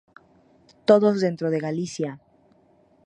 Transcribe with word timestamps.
Todos 0.89 1.15
dentro 1.25 1.47
de 1.53 1.59
Galicia. 1.67 2.11